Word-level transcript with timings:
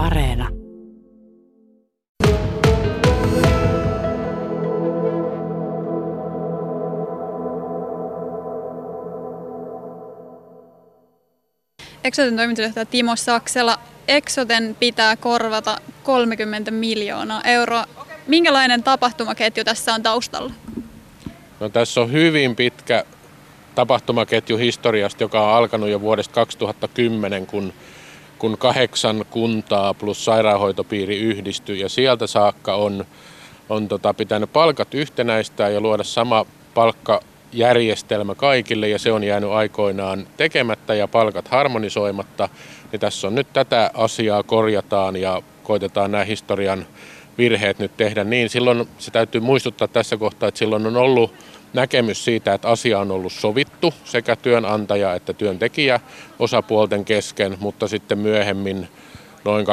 Areena. 0.00 0.48
Exoten 12.04 12.36
toimitusjohtaja 12.36 12.86
Timo 12.86 13.16
Saksela. 13.16 13.78
Exoten 14.08 14.76
pitää 14.80 15.16
korvata 15.16 15.78
30 16.02 16.70
miljoonaa 16.70 17.42
euroa. 17.44 17.84
Minkälainen 18.26 18.82
tapahtumaketju 18.82 19.64
tässä 19.64 19.94
on 19.94 20.02
taustalla? 20.02 20.52
No, 21.60 21.68
tässä 21.68 22.00
on 22.00 22.12
hyvin 22.12 22.56
pitkä 22.56 23.04
tapahtumaketju 23.74 24.56
historiasta, 24.56 25.24
joka 25.24 25.40
on 25.40 25.54
alkanut 25.54 25.88
jo 25.88 26.00
vuodesta 26.00 26.34
2010, 26.34 27.46
kun, 27.46 27.72
kun 28.40 28.58
kahdeksan 28.58 29.24
kuntaa 29.30 29.94
plus 29.94 30.24
sairaanhoitopiiri 30.24 31.18
yhdistyi 31.18 31.80
ja 31.80 31.88
sieltä 31.88 32.26
saakka 32.26 32.74
on, 32.74 33.04
on 33.68 33.88
tota, 33.88 34.14
pitänyt 34.14 34.52
palkat 34.52 34.94
yhtenäistää 34.94 35.68
ja 35.68 35.80
luoda 35.80 36.04
sama 36.04 36.46
palkkajärjestelmä 36.74 38.34
kaikille 38.34 38.88
ja 38.88 38.98
se 38.98 39.12
on 39.12 39.24
jäänyt 39.24 39.50
aikoinaan 39.50 40.26
tekemättä 40.36 40.94
ja 40.94 41.08
palkat 41.08 41.48
harmonisoimatta. 41.48 42.48
Niin 42.92 43.00
tässä 43.00 43.26
on 43.26 43.34
nyt 43.34 43.46
tätä 43.52 43.90
asiaa 43.94 44.42
korjataan 44.42 45.16
ja 45.16 45.42
koitetaan 45.62 46.10
nämä 46.10 46.24
historian 46.24 46.86
virheet 47.38 47.78
nyt 47.78 47.96
tehdä 47.96 48.24
niin. 48.24 48.48
Silloin 48.48 48.88
se 48.98 49.10
täytyy 49.10 49.40
muistuttaa 49.40 49.88
tässä 49.88 50.16
kohtaa, 50.16 50.48
että 50.48 50.58
silloin 50.58 50.86
on 50.86 50.96
ollut 50.96 51.34
näkemys 51.72 52.24
siitä, 52.24 52.54
että 52.54 52.68
asia 52.68 52.98
on 52.98 53.10
ollut 53.10 53.32
sovittu 53.32 53.94
sekä 54.04 54.36
työnantaja 54.36 55.14
että 55.14 55.32
työntekijä 55.32 56.00
osapuolten 56.38 57.04
kesken, 57.04 57.56
mutta 57.60 57.88
sitten 57.88 58.18
myöhemmin 58.18 58.88
noin 59.44 59.66
2015-2016 59.66 59.70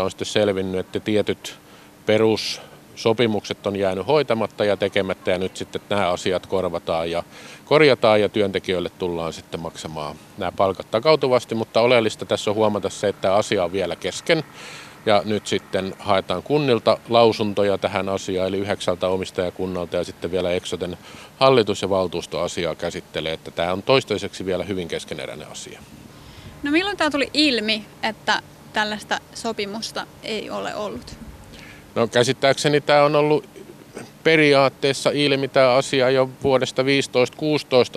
on 0.00 0.10
sitten 0.10 0.26
selvinnyt, 0.26 0.80
että 0.80 1.00
tietyt 1.00 1.58
perussopimukset 2.06 3.66
on 3.66 3.76
jäänyt 3.76 4.06
hoitamatta 4.06 4.64
ja 4.64 4.76
tekemättä 4.76 5.30
ja 5.30 5.38
nyt 5.38 5.56
sitten 5.56 5.80
nämä 5.90 6.08
asiat 6.08 6.46
korvataan 6.46 7.10
ja 7.10 7.22
korjataan 7.64 8.20
ja 8.20 8.28
työntekijöille 8.28 8.90
tullaan 8.98 9.32
sitten 9.32 9.60
maksamaan 9.60 10.16
nämä 10.38 10.52
palkat 10.52 10.90
takautuvasti, 10.90 11.54
mutta 11.54 11.80
oleellista 11.80 12.26
tässä 12.26 12.50
on 12.50 12.56
huomata 12.56 12.90
se, 12.90 13.08
että 13.08 13.34
asia 13.34 13.64
on 13.64 13.72
vielä 13.72 13.96
kesken 13.96 14.44
ja 15.06 15.22
nyt 15.24 15.46
sitten 15.46 15.94
haetaan 15.98 16.42
kunnilta 16.42 16.98
lausuntoja 17.08 17.78
tähän 17.78 18.08
asiaan, 18.08 18.48
eli 18.48 18.58
yhdeksältä 18.58 19.08
omistajakunnalta 19.08 19.96
ja 19.96 20.04
sitten 20.04 20.30
vielä 20.30 20.50
Exoten 20.50 20.98
hallitus- 21.38 21.82
ja 21.82 21.90
valtuusto 21.90 22.40
asiaa 22.40 22.74
käsittelee, 22.74 23.32
että 23.32 23.50
tämä 23.50 23.72
on 23.72 23.82
toistaiseksi 23.82 24.46
vielä 24.46 24.64
hyvin 24.64 24.88
keskeneräinen 24.88 25.48
asia. 25.48 25.80
No 26.62 26.70
milloin 26.70 26.96
tämä 26.96 27.10
tuli 27.10 27.30
ilmi, 27.34 27.86
että 28.02 28.42
tällaista 28.72 29.18
sopimusta 29.34 30.06
ei 30.22 30.50
ole 30.50 30.74
ollut? 30.74 31.16
No 31.94 32.08
käsittääkseni 32.08 32.80
tämä 32.80 33.04
on 33.04 33.16
ollut 33.16 33.48
periaatteessa 34.24 35.10
ilmi 35.10 35.48
tämä 35.48 35.72
asia 35.72 36.10
jo 36.10 36.30
vuodesta 36.42 36.82
15-16 36.82 36.86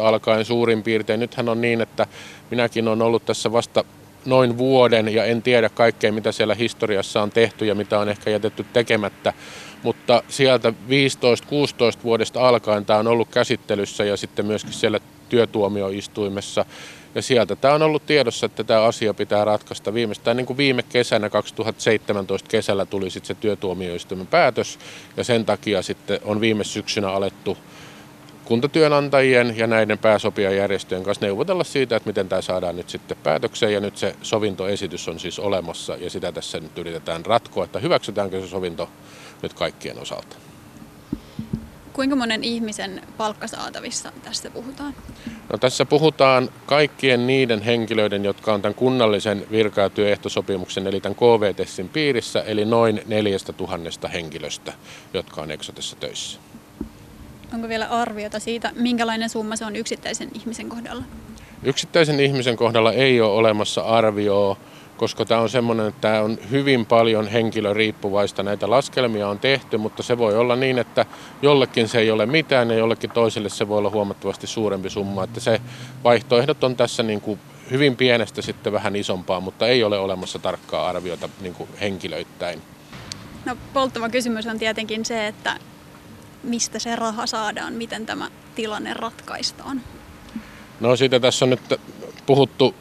alkaen 0.04 0.46
suurin 0.46 0.84
piirtein. 0.84 1.20
Nythän 1.20 1.50
on 1.50 1.62
niin, 1.62 1.82
että 1.82 2.08
minäkin 2.52 2.88
olen 2.88 3.02
ollut 3.02 3.26
tässä 3.26 3.52
vasta 3.52 3.84
noin 4.26 4.58
vuoden 4.58 5.14
ja 5.14 5.26
en 5.26 5.42
tiedä 5.42 5.70
kaikkea, 5.70 6.12
mitä 6.12 6.32
siellä 6.32 6.56
historiassa 6.56 7.22
on 7.22 7.30
tehty 7.30 7.66
ja 7.66 7.76
mitä 7.76 8.00
on 8.00 8.10
ehkä 8.10 8.30
jätetty 8.30 8.66
tekemättä. 8.74 9.34
Mutta 9.84 10.24
sieltä 10.28 10.70
15-16 10.70 10.74
vuodesta 12.04 12.48
alkaen 12.48 12.86
tämä 12.86 13.00
on 13.00 13.08
ollut 13.08 13.30
käsittelyssä 13.30 14.04
ja 14.04 14.18
sitten 14.18 14.46
myöskin 14.46 14.74
siellä 14.74 15.00
työtuomioistuimessa. 15.30 16.66
Ja 17.16 17.22
sieltä 17.22 17.56
tämä 17.56 17.74
on 17.74 17.82
ollut 17.82 18.06
tiedossa, 18.06 18.46
että 18.46 18.64
tämä 18.64 18.82
asia 18.82 19.14
pitää 19.14 19.46
ratkaista. 19.46 19.94
Viimeistään 19.94 20.38
niin 20.38 20.46
kuin 20.46 20.58
viime 20.58 20.84
kesänä 20.84 21.30
2017 21.30 22.50
kesällä 22.50 22.86
tuli 22.86 23.10
sitten 23.10 23.28
se 23.28 23.42
työtuomioistuimen 23.42 24.28
päätös 24.28 24.80
ja 25.18 25.24
sen 25.24 25.46
takia 25.46 25.82
sitten 25.82 26.20
on 26.24 26.42
viime 26.42 26.64
syksynä 26.64 27.10
alettu 27.10 27.58
kuntatyönantajien 28.50 29.58
ja 29.58 29.68
näiden 29.68 29.98
pääsopijajärjestöjen 29.98 31.04
kanssa 31.04 31.26
neuvotella 31.26 31.64
siitä, 31.64 31.96
että 31.96 32.10
miten 32.10 32.30
tämä 32.30 32.42
saadaan 32.42 32.76
nyt 32.76 32.90
sitten 32.90 33.18
päätökseen. 33.24 33.74
Ja 33.74 33.80
nyt 33.80 33.98
se 33.98 34.16
sovintoesitys 34.22 35.08
on 35.08 35.20
siis 35.20 35.40
olemassa 35.40 35.96
ja 35.96 36.10
sitä 36.10 36.32
tässä 36.32 36.60
nyt 36.60 36.78
yritetään 36.78 37.26
ratkoa, 37.26 37.64
että 37.64 37.80
hyväksytäänkö 37.80 38.42
se 38.42 38.48
sovinto 38.48 38.90
nyt 39.42 39.54
kaikkien 39.54 40.00
osalta. 40.00 40.36
Kuinka 41.94 42.16
monen 42.16 42.44
ihmisen 42.44 43.02
palkkasaatavissa 43.18 44.12
tässä 44.24 44.50
puhutaan? 44.50 44.94
No, 45.52 45.58
tässä 45.58 45.86
puhutaan 45.86 46.50
kaikkien 46.66 47.28
niiden 47.28 47.62
henkilöiden, 47.62 48.26
jotka 48.26 48.54
on 48.54 48.62
tämän 48.62 48.76
kunnallisen 48.76 49.46
virka- 49.52 49.82
ja 49.82 49.90
työehtosopimuksen, 49.90 50.88
eli 50.88 51.02
tämän 51.02 51.16
KVTSin 51.16 51.90
piirissä, 51.90 52.42
eli 52.42 52.66
noin 52.66 53.02
neljästä 53.06 53.54
tuhannesta 53.54 54.08
henkilöstä, 54.08 54.74
jotka 55.14 55.42
on 55.42 55.52
Exotessa 55.52 55.96
töissä. 55.96 56.40
Onko 57.54 57.70
vielä 57.70 57.88
arviota 57.88 58.40
siitä, 58.40 58.72
minkälainen 58.76 59.30
summa 59.30 59.56
se 59.56 59.66
on 59.66 59.76
yksittäisen 59.76 60.30
ihmisen 60.34 60.70
kohdalla? 60.70 61.04
Yksittäisen 61.64 62.20
ihmisen 62.20 62.58
kohdalla 62.58 62.94
ei 62.94 63.22
ole 63.22 63.32
olemassa 63.32 63.82
arvioa, 63.82 64.58
koska 64.98 65.26
tämä 65.26 65.42
on 65.42 65.50
semmoinen, 65.50 65.88
että 65.88 66.02
tämä 66.02 66.22
on 66.22 66.38
hyvin 66.52 66.86
paljon 66.86 67.28
henkilöriippuvaista. 67.28 68.44
Näitä 68.44 68.70
laskelmia 68.70 69.28
on 69.28 69.40
tehty, 69.40 69.78
mutta 69.78 70.04
se 70.04 70.18
voi 70.18 70.38
olla 70.38 70.56
niin, 70.56 70.80
että 70.80 71.06
jollekin 71.42 71.88
se 71.88 72.00
ei 72.00 72.12
ole 72.12 72.26
mitään 72.26 72.70
ja 72.70 72.78
jollekin 72.78 73.10
toiselle 73.10 73.50
se 73.50 73.68
voi 73.68 73.78
olla 73.78 73.90
huomattavasti 73.90 74.48
suurempi 74.48 74.90
summa. 74.90 75.24
Että 75.24 75.40
se 75.40 75.62
vaihtoehdot 76.04 76.64
on 76.64 76.76
tässä 76.76 77.04
niin 77.04 77.22
kuin 77.22 77.40
hyvin 77.72 77.96
pienestä 77.96 78.42
sitten 78.42 78.74
vähän 78.74 78.96
isompaa, 78.96 79.40
mutta 79.40 79.68
ei 79.68 79.84
ole 79.84 80.00
olemassa 80.00 80.40
tarkkaa 80.40 80.90
arviota 80.90 81.30
niin 81.42 81.54
kuin 81.54 81.70
henkilöittäin. 81.82 82.62
No 83.46 83.58
polttava 83.74 84.10
kysymys 84.10 84.48
on 84.48 84.60
tietenkin 84.60 85.06
se, 85.06 85.28
että 85.28 85.56
mistä 86.44 86.80
se 86.80 86.96
raha 86.96 87.28
saadaan, 87.28 87.74
miten 87.74 88.06
tämä 88.06 88.30
tilanne 88.56 88.94
ratkaistaan? 88.94 89.82
No 90.80 90.96
siitä 90.96 91.20
tässä 91.20 91.46
on 91.46 91.50
nyt 91.50 91.80
puhuttu 92.26 92.76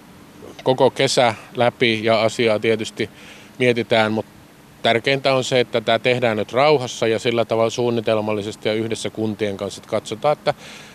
koko 0.63 0.91
kesä 0.91 1.35
läpi 1.57 2.05
ja 2.05 2.23
asiaa 2.23 2.59
tietysti 2.59 3.11
mietitään, 3.59 4.13
mutta 4.13 4.38
tärkeintä 4.83 5.35
on 5.35 5.45
se, 5.45 5.61
että 5.61 5.81
tämä 5.81 5.99
tehdään 5.99 6.37
nyt 6.37 6.53
rauhassa 6.53 7.07
ja 7.07 7.19
sillä 7.19 7.45
tavalla 7.45 7.71
suunnitelmallisesti 7.71 8.69
ja 8.69 8.75
yhdessä 8.75 9.11
kuntien 9.11 9.57
kanssa, 9.57 9.79
että 9.79 9.91
katsotaan, 9.91 10.33
että 10.33 10.55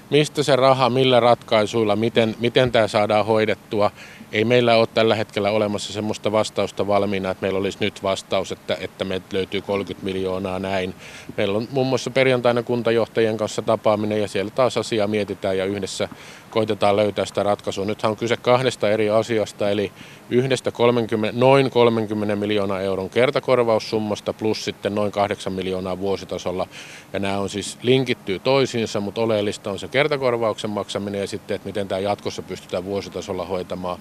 mistä 0.10 0.44
se 0.44 0.56
raha, 0.56 0.90
millä 0.90 1.20
ratkaisuilla, 1.20 1.96
miten, 1.96 2.36
miten 2.40 2.72
tämä 2.72 2.88
saadaan 2.88 3.26
hoidettua 3.26 3.92
ei 4.32 4.46
meillä 4.46 4.76
ole 4.76 4.88
tällä 4.94 5.16
hetkellä 5.16 5.52
olemassa 5.52 5.94
semmoista 5.94 6.32
vastausta 6.32 6.88
valmiina, 6.88 7.32
että 7.32 7.42
meillä 7.42 7.60
olisi 7.60 7.78
nyt 7.82 8.04
vastaus, 8.04 8.52
että, 8.52 8.78
että 8.80 9.06
meiltä 9.06 9.26
löytyy 9.34 9.62
30 9.62 10.06
miljoonaa 10.06 10.60
näin. 10.60 10.96
Meillä 11.38 11.58
on 11.58 11.68
muun 11.72 11.88
muassa 11.88 12.12
perjantaina 12.12 12.64
kuntajohtajien 12.64 13.38
kanssa 13.38 13.62
tapaaminen 13.62 14.22
ja 14.22 14.28
siellä 14.28 14.52
taas 14.52 14.78
asiaa 14.78 15.08
mietitään 15.08 15.58
ja 15.58 15.66
yhdessä 15.66 16.10
koitetaan 16.54 16.96
löytää 16.96 17.26
sitä 17.26 17.44
ratkaisua. 17.44 17.86
Nythän 17.86 18.10
on 18.10 18.18
kyse 18.18 18.38
kahdesta 18.38 18.90
eri 18.90 19.10
asiasta, 19.10 19.70
eli 19.70 19.92
yhdestä 20.30 20.72
30, 20.72 21.40
noin 21.40 21.70
30 21.70 22.36
miljoonaa 22.36 22.82
euron 22.82 23.10
kertakorvaussummasta 23.10 24.34
plus 24.34 24.66
sitten 24.66 24.96
noin 24.96 25.12
8 25.12 25.54
miljoonaa 25.54 26.00
vuositasolla. 26.00 26.68
Ja 27.14 27.20
nämä 27.20 27.38
on 27.38 27.50
siis 27.50 27.78
linkittyy 27.82 28.40
toisiinsa, 28.40 29.00
mutta 29.00 29.22
oleellista 29.22 29.72
on 29.72 29.80
se 29.80 29.88
kertakorvauksen 29.88 30.70
maksaminen 30.70 31.22
ja 31.22 31.28
sitten, 31.28 31.56
että 31.56 31.68
miten 31.68 31.88
tämä 31.88 32.00
jatkossa 32.00 32.42
pystytään 32.42 32.86
vuositasolla 32.86 33.46
hoitamaan. 33.46 34.00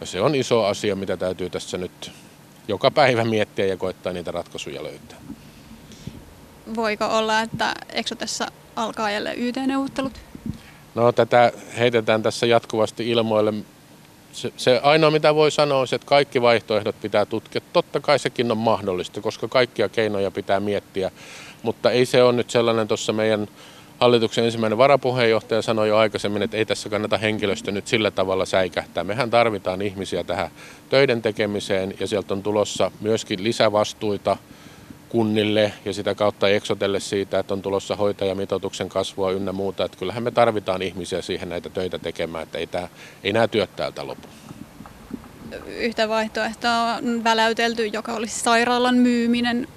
Ja 0.00 0.06
se 0.06 0.20
on 0.20 0.34
iso 0.34 0.64
asia, 0.64 0.96
mitä 0.96 1.16
täytyy 1.16 1.50
tässä 1.50 1.78
nyt 1.78 2.12
joka 2.68 2.90
päivä 2.90 3.24
miettiä 3.24 3.66
ja 3.66 3.76
koettaa 3.76 4.12
niitä 4.12 4.30
ratkaisuja 4.30 4.82
löytää. 4.82 5.18
Voiko 6.76 7.04
olla, 7.04 7.40
että 7.40 7.74
Exotessa 7.92 8.46
alkaa 8.76 9.10
jälleen 9.10 9.38
YT-neuvottelut? 9.38 10.29
No 10.94 11.12
tätä 11.12 11.52
heitetään 11.78 12.22
tässä 12.22 12.46
jatkuvasti 12.46 13.10
ilmoille. 13.10 13.54
Se, 14.32 14.52
se 14.56 14.80
ainoa 14.82 15.10
mitä 15.10 15.34
voi 15.34 15.50
sanoa 15.50 15.80
on 15.80 15.88
se, 15.88 15.96
että 15.96 16.06
kaikki 16.06 16.42
vaihtoehdot 16.42 17.00
pitää 17.00 17.26
tutkia. 17.26 17.60
Totta 17.72 18.00
kai 18.00 18.18
sekin 18.18 18.52
on 18.52 18.58
mahdollista, 18.58 19.20
koska 19.20 19.48
kaikkia 19.48 19.88
keinoja 19.88 20.30
pitää 20.30 20.60
miettiä. 20.60 21.10
Mutta 21.62 21.90
ei 21.90 22.06
se 22.06 22.22
ole 22.22 22.32
nyt 22.32 22.50
sellainen 22.50 22.88
tuossa 22.88 23.12
meidän 23.12 23.48
hallituksen 24.00 24.44
ensimmäinen 24.44 24.78
varapuheenjohtaja 24.78 25.62
sanoi 25.62 25.88
jo 25.88 25.96
aikaisemmin, 25.96 26.42
että 26.42 26.56
ei 26.56 26.66
tässä 26.66 26.88
kannata 26.88 27.18
henkilöstö 27.18 27.72
nyt 27.72 27.86
sillä 27.86 28.10
tavalla 28.10 28.46
säikähtää. 28.46 29.04
Mehän 29.04 29.30
tarvitaan 29.30 29.82
ihmisiä 29.82 30.24
tähän 30.24 30.50
töiden 30.88 31.22
tekemiseen 31.22 31.94
ja 32.00 32.06
sieltä 32.06 32.34
on 32.34 32.42
tulossa 32.42 32.90
myöskin 33.00 33.44
lisävastuita 33.44 34.36
kunnille 35.10 35.72
ja 35.84 35.92
sitä 35.92 36.14
kautta 36.14 36.48
eksotelle 36.48 37.00
siitä, 37.00 37.38
että 37.38 37.54
on 37.54 37.62
tulossa 37.62 37.96
hoitajamitoituksen 37.96 38.88
kasvua 38.88 39.30
ynnä 39.30 39.52
muuta. 39.52 39.84
Että 39.84 39.98
kyllähän 39.98 40.22
me 40.22 40.30
tarvitaan 40.30 40.82
ihmisiä 40.82 41.22
siihen 41.22 41.48
näitä 41.48 41.70
töitä 41.70 41.98
tekemään, 41.98 42.42
että 42.42 42.58
ei, 42.58 42.66
tämä, 42.66 42.88
ei 43.24 43.32
nämä 43.32 43.48
työt 43.48 43.76
täältä 43.76 44.06
lopu. 44.06 44.28
Yhtä 45.66 46.08
vaihtoehtoa 46.08 46.94
on 46.94 47.24
väläytelty, 47.24 47.86
joka 47.86 48.12
olisi 48.12 48.40
sairaalan 48.40 48.94
myyminen. 48.94 49.68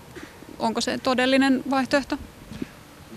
Onko 0.59 0.81
se 0.81 0.97
todellinen 0.97 1.63
vaihtoehto? 1.69 2.18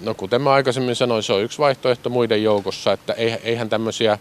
No 0.02 0.14
kuten 0.14 0.42
mä 0.42 0.52
aikaisemmin 0.52 0.96
sanoin, 0.96 1.22
se 1.22 1.32
on 1.32 1.42
yksi 1.42 1.58
vaihtoehto 1.58 2.10
muiden 2.10 2.42
joukossa, 2.42 2.92
että 2.92 3.12
eihän 3.44 3.68
tämmöisiä 3.68 4.18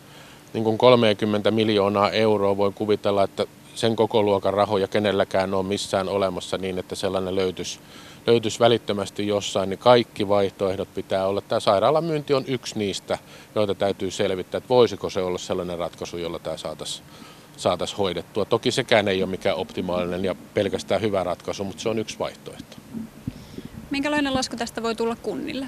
niin 0.54 0.64
kuin 0.64 0.78
30 0.78 1.52
miljoonaa 1.52 2.12
euroa 2.12 2.58
voi 2.58 2.72
kuvitella, 2.76 3.24
että 3.24 3.46
sen 3.76 3.96
koko 3.96 4.24
luokan 4.24 4.54
rahoja 4.54 4.88
kenelläkään 4.88 5.54
ole 5.54 5.64
missään 5.64 6.10
olemassa 6.10 6.58
niin, 6.58 6.80
että 6.80 6.96
sellainen 6.96 7.36
löytyisi, 7.36 7.80
löytyisi 8.28 8.60
välittömästi 8.60 9.28
jossain, 9.28 9.70
niin 9.70 9.78
kaikki 9.80 10.28
vaihtoehdot 10.28 10.94
pitää 10.96 11.28
olla. 11.28 11.42
Tämä 11.42 11.60
sairaalan 11.60 12.04
myynti 12.04 12.34
on 12.34 12.44
yksi 12.48 12.80
niistä, 12.80 13.18
joita 13.56 13.76
täytyy 13.76 14.12
selvittää, 14.12 14.58
että 14.58 14.70
voisiko 14.70 15.10
se 15.10 15.22
olla 15.22 15.38
sellainen 15.38 15.80
ratkaisu, 15.80 16.18
jolla 16.18 16.40
tämä 16.40 16.58
saataisiin 16.58 17.06
saatais 17.58 17.98
hoidettua. 17.98 18.46
Toki 18.46 18.72
sekään 18.72 19.08
ei 19.08 19.24
ole 19.24 19.32
mikään 19.32 19.58
optimaalinen 19.58 20.26
ja 20.26 20.36
pelkästään 20.54 21.02
hyvä 21.02 21.24
ratkaisu, 21.24 21.64
mutta 21.64 21.82
se 21.82 21.90
on 21.90 22.00
yksi 22.00 22.20
vaihtoehto. 22.20 22.78
Minkälainen 23.90 24.34
lasku 24.34 24.56
tästä 24.56 24.84
voi 24.84 24.96
tulla 24.96 25.16
kunnille? 25.16 25.68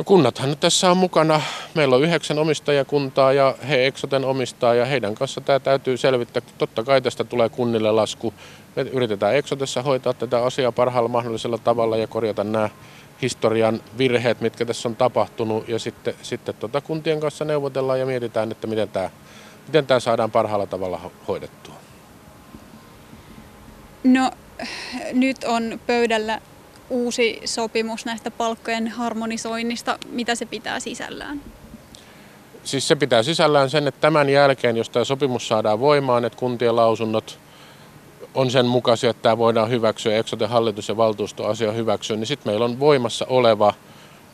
No 0.00 0.04
kunnathan 0.04 0.56
tässä 0.60 0.90
on 0.90 0.96
mukana. 0.96 1.40
Meillä 1.74 1.96
on 1.96 2.02
yhdeksän 2.02 2.38
omistajakuntaa 2.38 3.32
ja 3.32 3.54
he 3.68 3.86
Exoten 3.86 4.24
omistaa 4.24 4.74
ja 4.74 4.84
heidän 4.84 5.14
kanssa 5.14 5.40
tämä 5.40 5.60
täytyy 5.60 5.96
selvittää. 5.96 6.42
Totta 6.58 6.82
kai 6.82 7.02
tästä 7.02 7.24
tulee 7.24 7.48
kunnille 7.48 7.92
lasku. 7.92 8.34
Me 8.76 8.82
yritetään 8.82 9.34
Exotessa 9.34 9.82
hoitaa 9.82 10.12
tätä 10.12 10.44
asiaa 10.44 10.72
parhaalla 10.72 11.08
mahdollisella 11.08 11.58
tavalla 11.58 11.96
ja 11.96 12.06
korjata 12.06 12.44
nämä 12.44 12.68
historian 13.22 13.80
virheet, 13.98 14.40
mitkä 14.40 14.64
tässä 14.66 14.88
on 14.88 14.96
tapahtunut. 14.96 15.68
Ja 15.68 15.78
sitten, 15.78 16.14
sitten 16.22 16.54
tota 16.54 16.80
kuntien 16.80 17.20
kanssa 17.20 17.44
neuvotellaan 17.44 18.00
ja 18.00 18.06
mietitään, 18.06 18.52
että 18.52 18.66
miten 18.66 18.88
tämä, 18.88 19.10
miten 19.66 19.86
tämä 19.86 20.00
saadaan 20.00 20.30
parhaalla 20.30 20.66
tavalla 20.66 21.10
hoidettua. 21.28 21.74
No 24.04 24.30
nyt 25.12 25.44
on 25.44 25.80
pöydällä 25.86 26.40
uusi 26.90 27.40
sopimus 27.44 28.04
näistä 28.04 28.30
palkkojen 28.30 28.88
harmonisoinnista. 28.88 29.98
Mitä 30.10 30.34
se 30.34 30.46
pitää 30.46 30.80
sisällään? 30.80 31.40
Siis 32.64 32.88
se 32.88 32.96
pitää 32.96 33.22
sisällään 33.22 33.70
sen, 33.70 33.88
että 33.88 34.00
tämän 34.00 34.28
jälkeen, 34.28 34.76
jos 34.76 34.90
tämä 34.90 35.04
sopimus 35.04 35.48
saadaan 35.48 35.80
voimaan, 35.80 36.24
että 36.24 36.38
kuntien 36.38 36.76
lausunnot 36.76 37.38
on 38.34 38.50
sen 38.50 38.66
mukaisia, 38.66 39.10
että 39.10 39.22
tämä 39.22 39.38
voidaan 39.38 39.70
hyväksyä, 39.70 40.16
Eksoten 40.16 40.48
hallitus 40.48 40.88
ja 40.88 40.96
valtuustoasia 40.96 41.72
hyväksyä, 41.72 42.16
niin 42.16 42.26
sitten 42.26 42.52
meillä 42.52 42.64
on 42.64 42.80
voimassa 42.80 43.26
oleva 43.28 43.74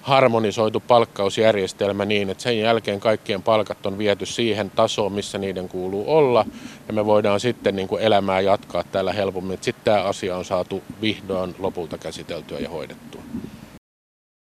harmonisoitu 0.06 0.80
palkkausjärjestelmä 0.80 2.04
niin, 2.04 2.30
että 2.30 2.42
sen 2.42 2.58
jälkeen 2.58 3.00
kaikkien 3.00 3.42
palkat 3.42 3.86
on 3.86 3.98
viety 3.98 4.26
siihen 4.26 4.70
tasoon, 4.70 5.12
missä 5.12 5.38
niiden 5.38 5.68
kuuluu 5.68 6.04
olla. 6.06 6.44
Ja 6.88 6.94
me 6.94 7.06
voidaan 7.06 7.40
sitten 7.40 7.76
niin 7.76 7.88
kuin 7.88 8.02
elämää 8.02 8.40
jatkaa 8.40 8.84
täällä 8.84 9.12
helpommin. 9.12 9.58
Sitten 9.60 9.84
tämä 9.84 10.02
asia 10.02 10.36
on 10.36 10.44
saatu 10.44 10.82
vihdoin 11.00 11.54
lopulta 11.58 11.98
käsiteltyä 11.98 12.58
ja 12.58 12.70
hoidettua. 12.70 13.22